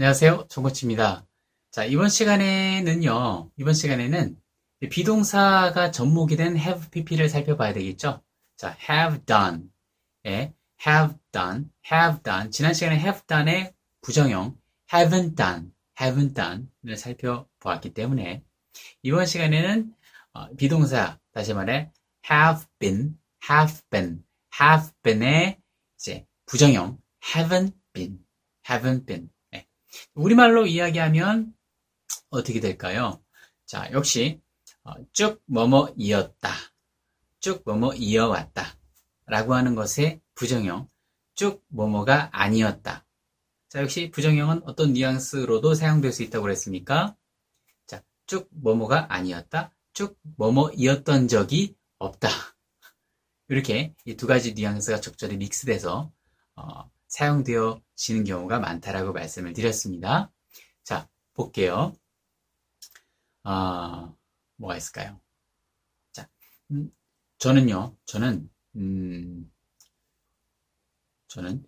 안녕하세요. 0.00 0.46
정코치입니다. 0.48 1.26
자, 1.72 1.84
이번 1.84 2.08
시간에는요, 2.08 3.50
이번 3.58 3.74
시간에는 3.74 4.34
비동사가 4.90 5.90
접목이 5.90 6.36
된 6.36 6.56
have 6.56 6.88
pp를 6.90 7.28
살펴봐야 7.28 7.74
되겠죠? 7.74 8.22
자, 8.56 8.74
have 8.88 9.26
done. 9.26 9.70
예, 10.24 10.54
have 10.86 11.16
done, 11.32 11.66
have 11.92 12.22
done. 12.22 12.50
지난 12.50 12.72
시간에 12.72 12.96
have 12.96 13.20
done의 13.26 13.74
부정형, 14.00 14.56
haven't 14.90 15.36
done, 15.36 15.70
haven't 15.98 16.32
done를 16.34 16.96
살펴보았기 16.96 17.92
때문에 17.92 18.42
이번 19.02 19.26
시간에는 19.26 19.94
어, 20.32 20.48
비동사, 20.56 21.18
다시 21.34 21.52
말해, 21.52 21.92
have 22.32 22.64
been, 22.78 23.18
have 23.50 23.82
been, 23.90 24.24
have 24.58 24.92
been의 25.02 25.60
이제 25.98 26.24
부정형, 26.46 26.98
haven't 27.22 27.74
been, 27.92 28.24
haven't 28.66 29.04
been. 29.04 29.28
우리말로 30.14 30.66
이야기하면 30.66 31.54
어떻게 32.30 32.60
될까요? 32.60 33.22
자, 33.66 33.90
역시 33.92 34.40
어, 34.84 34.94
쭉 35.12 35.42
뭐뭐 35.46 35.94
이었다. 35.96 36.50
쭉 37.40 37.62
뭐뭐 37.64 37.94
이어왔다. 37.94 38.76
라고 39.26 39.54
하는 39.54 39.74
것의 39.74 40.20
부정형. 40.34 40.88
쭉 41.34 41.64
뭐뭐가 41.68 42.30
아니었다. 42.32 43.06
자, 43.68 43.80
역시 43.82 44.10
부정형은 44.10 44.62
어떤 44.64 44.92
뉘앙스로도 44.92 45.74
사용될 45.74 46.12
수 46.12 46.22
있다고 46.22 46.42
그랬습니까? 46.42 47.16
자, 47.86 48.02
쭉 48.26 48.48
뭐뭐가 48.50 49.12
아니었다. 49.14 49.72
쭉 49.92 50.18
뭐뭐이었던 50.36 51.28
적이 51.28 51.76
없다. 51.98 52.28
이렇게 53.48 53.94
이 54.06 54.16
두 54.16 54.26
가지 54.26 54.54
뉘앙스가 54.54 55.00
적절히 55.00 55.36
믹스돼서 55.36 56.12
어, 56.56 56.90
사용되어 57.08 57.80
지는 58.00 58.24
경우가 58.24 58.60
많다라고 58.60 59.12
말씀을 59.12 59.52
드렸습니다. 59.52 60.32
자, 60.82 61.06
볼게요. 61.34 61.94
아, 63.42 64.14
뭐가 64.56 64.78
있을까요? 64.78 65.20
자, 66.10 66.26
음, 66.70 66.90
저는요, 67.36 67.94
저는, 68.06 68.50
음, 68.76 69.52
저는 71.28 71.62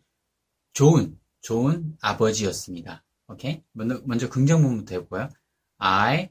좋은, 0.73 1.21
좋은 1.43 1.99
아버지였습니다. 2.01 3.05
오케이? 3.29 3.63
먼저, 3.73 4.01
먼저 4.07 4.31
긍정문부터 4.31 4.95
해볼까요? 4.95 5.29
I 5.77 6.31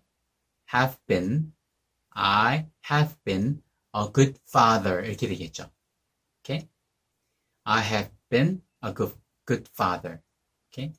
have 0.74 0.98
been, 1.06 1.54
I 2.10 2.66
have 2.90 3.16
been 3.24 3.62
a 3.96 4.12
good 4.12 4.40
father. 4.50 5.08
이렇게 5.08 5.28
되겠죠. 5.28 5.72
오케이? 6.40 6.68
I 7.66 7.86
have 7.86 8.12
been 8.30 8.64
a 8.84 8.96
good, 8.96 9.16
good 9.46 9.70
father. 9.74 10.22
Okay? 10.70 10.94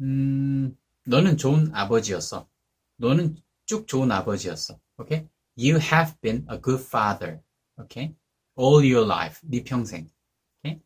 음, 0.00 0.76
너는 1.04 1.36
좋은 1.36 1.74
아버지였어. 1.74 2.48
너는 2.96 3.36
쭉 3.66 3.86
좋은 3.86 4.10
아버지였어. 4.10 4.78
Okay? 4.98 5.28
You 5.56 5.78
have 5.78 6.20
been 6.20 6.46
a 6.50 6.60
good 6.60 6.82
father. 6.82 7.40
Okay? 7.78 8.14
All 8.58 8.84
your 8.84 9.06
life. 9.06 9.40
네 9.42 9.62
평생. 9.62 10.10
Okay? 10.58 10.80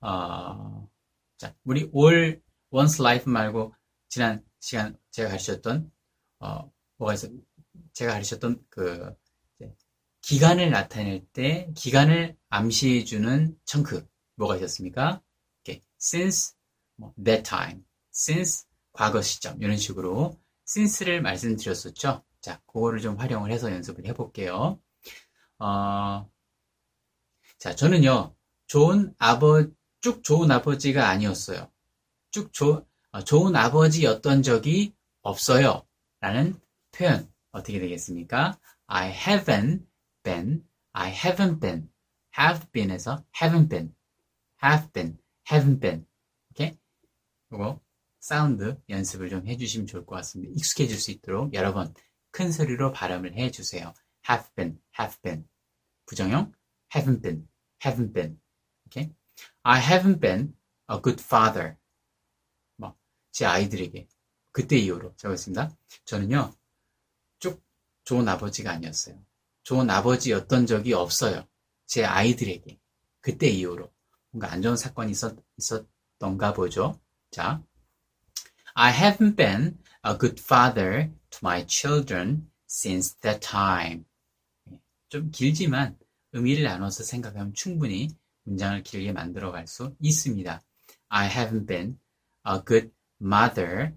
어, 0.00 0.88
자, 1.38 1.54
우리 1.64 1.90
all 1.94 2.40
once 2.70 3.00
life 3.00 3.30
말고 3.30 3.74
지난 4.08 4.44
시간 4.60 4.98
제가 5.10 5.30
가르쳤던 5.30 5.90
어, 6.40 6.70
뭐가 6.96 7.14
있어? 7.14 7.28
제가 7.92 8.12
가르쳤던 8.12 8.64
그 8.68 9.14
기간을 10.22 10.70
나타낼 10.70 11.26
때 11.32 11.70
기간을 11.76 12.36
암시해주는 12.48 13.58
청크 13.66 14.06
뭐가 14.36 14.56
있었습니까? 14.56 15.22
Okay. 15.62 15.82
since 16.00 16.54
뭐, 16.96 17.12
that 17.22 17.42
time, 17.42 17.84
since 18.12 18.66
과거 18.92 19.22
시점 19.22 19.60
이런 19.62 19.76
식으로 19.76 20.38
since를 20.68 21.22
말씀드렸었죠. 21.22 22.24
자, 22.40 22.60
그거를 22.66 23.00
좀 23.00 23.16
활용을 23.16 23.50
해서 23.50 23.70
연습을 23.70 24.06
해볼게요. 24.06 24.80
어, 25.58 26.30
자, 27.58 27.74
저는요 27.74 28.34
좋은 28.66 29.14
아버 29.18 29.66
쭉 30.00 30.22
좋은 30.22 30.50
아버지가 30.50 31.08
아니었어요. 31.08 31.70
쭉 32.30 32.52
조, 32.52 32.86
어, 33.12 33.24
좋은 33.24 33.56
아버지였던 33.56 34.42
적이 34.42 34.94
없어요. 35.22 35.86
라는 36.20 36.60
표현 36.92 37.30
어떻게 37.52 37.78
되겠습니까? 37.78 38.58
I 38.86 39.12
haven't 39.12 39.86
been, 40.22 40.64
I 40.92 41.12
haven't 41.12 41.60
been, 41.60 41.88
have 42.38 42.70
been에서 42.72 43.24
haven't 43.34 43.68
been 43.68 43.94
have 44.64 44.92
been, 44.92 45.18
haven't 45.48 45.80
been. 45.80 46.06
오케이? 46.50 46.78
이거 47.52 47.80
사운드 48.20 48.80
연습을 48.88 49.28
좀 49.28 49.46
해주시면 49.46 49.86
좋을 49.86 50.06
것 50.06 50.16
같습니다. 50.16 50.52
익숙해질 50.56 50.98
수 50.98 51.10
있도록 51.10 51.52
여러 51.54 51.74
번 51.74 51.92
큰 52.34 52.50
소리로 52.50 52.90
발음을 52.90 53.36
해주세요. 53.36 53.94
have 54.28 54.48
been, 54.56 54.82
have 54.98 55.16
been. 55.22 55.48
부정형 56.06 56.52
haven't 56.92 57.22
been, 57.22 57.48
haven't 57.80 58.12
been. 58.12 58.40
오케이? 58.86 59.14
I 59.62 59.80
haven't 59.80 60.20
been 60.20 60.56
a 60.90 61.00
good 61.00 61.22
father. 61.22 61.76
뭐, 62.74 62.98
제 63.30 63.46
아이들에게 63.46 64.08
그때 64.50 64.76
이후로 64.76 65.14
적었습니다. 65.16 65.76
저는요, 66.06 66.52
쭉 67.38 67.62
좋은 68.02 68.26
아버지가 68.26 68.72
아니었어요. 68.72 69.24
좋은 69.62 69.88
아버지였던 69.88 70.66
적이 70.66 70.94
없어요. 70.94 71.46
제 71.86 72.04
아이들에게. 72.04 72.80
그때 73.20 73.46
이후로. 73.46 73.93
뭔가 74.34 74.52
안 74.52 74.62
좋은 74.62 74.76
사건이 74.76 75.12
있었, 75.12 75.36
있었던가 75.58 76.52
보죠. 76.54 77.00
자, 77.30 77.62
I 78.74 78.92
haven't 78.92 79.36
been 79.36 79.78
a 80.04 80.18
good 80.18 80.42
father 80.42 81.12
to 81.30 81.38
my 81.40 81.64
children 81.68 82.50
since 82.68 83.14
that 83.20 83.48
time. 83.48 84.04
좀 85.08 85.30
길지만 85.30 85.96
의미를 86.32 86.64
나눠서 86.64 87.04
생각하면 87.04 87.54
충분히 87.54 88.08
문장을 88.42 88.82
길게 88.82 89.12
만들어 89.12 89.52
갈 89.52 89.68
수 89.68 89.94
있습니다. 90.00 90.60
I 91.10 91.28
haven't 91.30 91.66
been 91.66 92.00
a 92.44 92.58
good 92.66 92.90
mother 93.22 93.96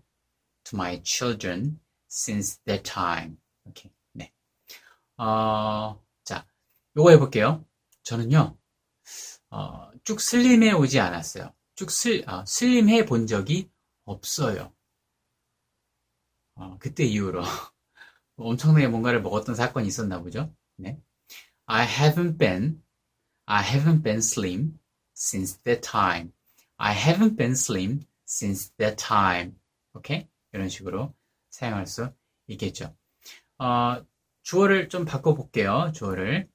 to 0.65 0.77
my 0.77 1.01
children 1.03 1.79
since 2.07 2.61
that 2.65 2.83
time. 2.83 3.37
오케이. 3.65 3.91
네. 4.13 4.31
어, 5.17 5.99
자, 6.23 6.45
요거 6.95 7.09
해볼게요. 7.09 7.65
저는요, 8.03 8.56
어, 9.50 9.91
쭉 10.03 10.19
슬림해 10.19 10.74
오지 10.74 11.00
않았어요. 11.00 11.53
쭉 11.75 11.91
슬, 11.91 12.24
어, 12.28 12.44
슬림해 12.46 13.06
본 13.06 13.28
적이 13.28 13.69
없어요. 14.06 14.74
어, 16.56 16.78
그때 16.80 17.03
이후로 17.03 17.41
엄청나게 18.38 18.88
뭔가를 18.88 19.22
먹었던 19.22 19.56
사건이 19.56 19.88
있었나 19.88 20.22
보죠. 20.22 20.53
네. 20.75 21.00
I 21.66 21.88
haven't 21.88 22.38
been, 22.38 22.84
I 23.46 23.63
haven't 23.63 24.03
been 24.03 24.19
slim 24.19 24.80
since 25.16 25.59
that 25.64 25.81
time. 25.81 26.34
I 26.78 26.96
haven't 26.96 27.35
been 27.35 27.52
slim 27.52 28.06
since 28.28 28.72
that 28.78 29.03
time. 29.03 29.56
오케이? 29.94 30.28
이런 30.53 30.69
식으로 30.69 31.14
사용할 31.50 31.88
수 31.88 32.12
있겠죠. 32.47 32.96
어, 33.59 34.06
주어를 34.44 34.90
좀 34.90 35.06
바꿔볼게요. 35.06 35.91
주어를. 35.94 36.50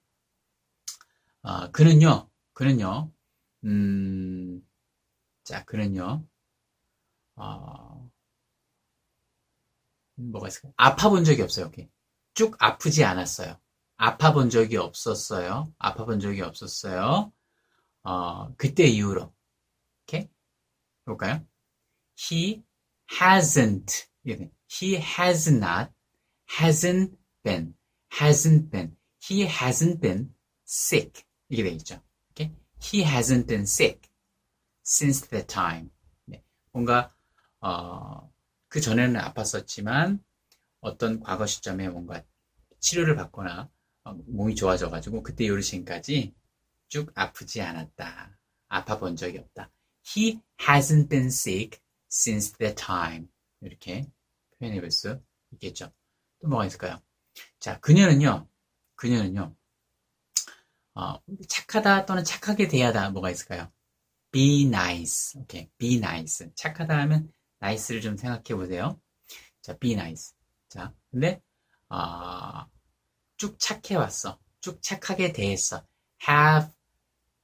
어, 1.43 1.71
그는요, 1.73 2.31
그는요, 2.55 3.11
음, 3.65 4.67
자, 5.45 5.65
그는요, 5.65 6.27
어, 7.37 8.11
뭐가 10.17 10.49
있을까요? 10.49 10.73
아파 10.77 11.09
본 11.09 11.25
적이 11.25 11.43
없어요. 11.43 11.67
오케이. 11.67 11.89
쭉 12.35 12.57
아프지 12.59 13.05
않았어요. 13.05 13.59
아파 13.97 14.33
본 14.33 14.51
적이 14.51 14.79
없었어요. 14.79 15.73
아파 15.79 16.05
본 16.05 16.21
적이 16.21 16.43
없었어요. 16.43 17.33
어, 18.03 18.55
그때 18.57 18.85
이후로. 18.85 19.33
오케이? 20.05 20.29
볼까요? 21.05 21.47
He 22.19 22.63
hasn't. 23.21 24.07
He 24.25 24.97
has 24.97 25.49
not, 25.49 25.93
hasn't 26.59 27.17
been, 27.43 27.75
hasn't 28.21 28.71
been, 28.71 28.97
he 29.23 29.47
hasn't 29.47 30.01
been 30.01 30.35
sick. 30.67 31.25
이게 31.49 31.63
되겠죠. 31.63 32.01
He 32.83 33.05
hasn't 33.05 33.47
been 33.47 33.63
sick 33.63 34.11
since 34.85 35.29
that 35.29 35.47
time. 35.47 35.91
네. 36.27 36.43
뭔가 36.73 37.15
어, 37.61 38.31
그 38.69 38.81
전에는 38.81 39.21
아팠었지만 39.21 40.23
어떤 40.81 41.21
과거 41.21 41.47
시점에 41.47 41.89
뭔가 41.89 42.25
치료를 42.81 43.15
받거나 43.17 43.71
어, 44.05 44.15
몸이 44.27 44.55
좋아져가지고 44.57 45.23
그때 45.23 45.47
요르신까지 45.47 46.35
쭉 46.89 47.13
아프지 47.15 47.63
않았다. 47.63 48.37
아파 48.69 48.99
본 48.99 49.17
적이 49.17 49.39
없다. 49.39 49.71
He 50.05 50.41
hasn't 50.59 51.09
been 51.09 51.27
sick 51.27 51.81
since 52.11 52.53
that 52.59 52.75
time. 52.85 53.29
이렇게 53.61 54.07
표현해 54.59 54.81
볼 54.81 54.91
수 54.91 55.21
있겠죠. 55.53 55.93
또 56.41 56.49
뭐가 56.49 56.67
있을까요? 56.67 57.01
자, 57.61 57.79
그녀는요, 57.81 58.49
그녀는요, 58.97 59.55
어, 60.95 61.15
착하다 61.49 62.07
또는 62.07 62.25
착하게 62.25 62.69
대하다 62.69 63.11
뭐가 63.11 63.31
있을까요? 63.31 63.71
be 64.31 64.65
nice. 64.67 65.39
오케이. 65.39 65.69
be 65.79 65.97
nice. 65.97 66.49
착하다 66.55 66.99
하면 67.01 67.33
nice를 67.63 68.01
좀 68.01 68.17
생각해 68.17 68.55
보세요. 68.57 69.01
자, 69.63 69.77
be 69.79 69.93
nice. 69.93 70.35
자, 70.69 70.93
근데 71.11 71.41
아, 71.89 72.67
쭉 73.37 73.59
착해 73.59 73.97
왔어. 73.97 74.39
쭉 74.61 74.81
착하게 74.83 75.33
대했어. 75.33 75.87
have 76.29 76.73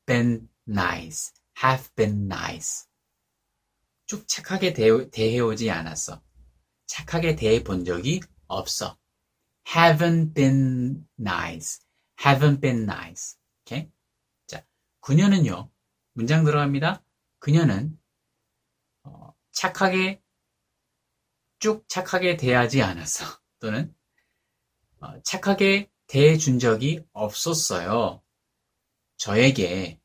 been 0.07 0.49
nice. 0.67 1.33
have 1.63 1.89
been 1.95 2.27
nice. 2.27 2.87
쭉 4.07 4.27
착하게 4.27 4.73
대해, 4.73 5.11
대해오지 5.11 5.71
않았어. 5.71 6.23
착하게 6.87 7.37
대해 7.37 7.63
본 7.63 7.85
적이 7.85 8.21
없어. 8.47 8.97
haven't 9.67 10.33
been 10.35 11.07
nice. 11.19 11.81
Haven't 12.21 12.61
been 12.61 12.83
nice. 12.83 13.39
오케이? 13.63 13.91
자, 14.47 14.65
그녀는요. 15.01 15.71
문장 16.13 16.45
들어갑니다. 16.45 17.03
그녀는 17.39 17.99
어, 19.05 19.35
착하게 19.53 20.21
쭉 21.59 21.85
착하게 21.89 22.37
대하지 22.37 22.83
않았어. 22.83 23.25
또는 23.61 23.95
어, 25.01 25.21
착하게 25.23 25.91
대해준 26.07 26.59
적이 26.59 27.05
없었어요. 27.13 28.23
저에게 29.17 30.01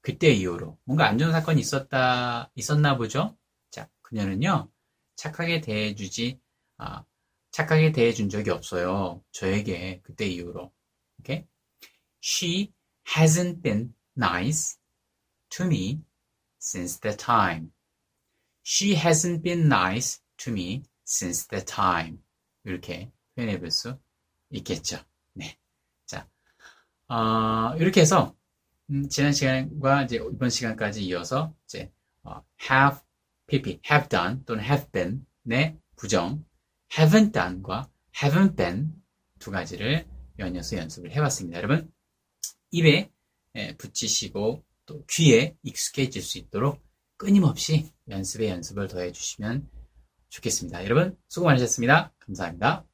그때 0.00 0.30
이후로 0.30 0.78
뭔가 0.84 1.08
안 1.08 1.18
좋은 1.18 1.32
사건이 1.32 1.60
있었다 1.60 2.50
있었나 2.54 2.96
보죠. 2.96 3.36
자, 3.70 3.88
그녀는요 4.02 4.70
착하게 5.16 5.60
대해주지 5.60 6.40
아, 6.76 7.04
착하게 7.50 7.92
대해준 7.92 8.28
적이 8.28 8.50
없어요. 8.50 9.24
저에게 9.32 10.00
그때 10.02 10.26
이후로. 10.26 10.72
오케이? 11.20 11.46
She 12.20 12.72
hasn't 13.16 13.62
been 13.62 13.94
nice 14.16 14.78
to 15.50 15.66
me 15.66 16.02
since 16.60 17.00
that 17.00 17.24
time. 17.24 17.72
She 18.64 18.94
hasn't 18.96 19.42
been 19.42 19.66
nice 19.66 20.20
to 20.38 20.52
me 20.52 20.82
since 21.06 21.46
that 21.48 21.72
time. 21.72 22.18
이렇게 22.64 23.10
표현해 23.34 23.58
볼 23.58 23.70
수 23.70 23.98
있겠죠. 24.50 24.98
네. 25.34 25.58
자, 26.06 26.28
어, 27.08 27.74
이렇게 27.78 28.00
해서 28.00 28.34
음, 28.90 29.08
지난 29.08 29.32
시간과 29.32 30.04
이제 30.04 30.16
이번 30.16 30.50
시간까지 30.50 31.04
이어서 31.04 31.54
이제 31.64 31.92
어, 32.22 32.42
have, 32.60 33.00
pp, 33.46 33.80
have 33.90 34.08
done 34.08 34.44
또는 34.44 34.64
have 34.64 34.90
been의 34.90 35.78
부정, 35.96 36.44
haven't 36.90 37.32
done과 37.32 37.88
haven't 38.14 38.56
been 38.56 38.92
두 39.38 39.50
가지를 39.50 40.06
연이어서 40.38 40.76
연습을 40.76 41.12
해봤습니다. 41.12 41.58
여러분 41.58 41.90
입에 42.70 43.10
예, 43.56 43.76
붙이시고 43.76 44.64
또 44.86 45.04
귀에 45.10 45.56
익숙해질 45.62 46.22
수 46.22 46.38
있도록 46.38 46.82
끊임없이 47.16 47.90
연습에 48.08 48.48
연습을 48.48 48.88
더해 48.88 49.12
주시면 49.12 49.68
좋겠습니다. 50.28 50.84
여러분 50.84 51.16
수고 51.28 51.46
많으셨습니다. 51.46 52.12
감사합니다. 52.18 52.87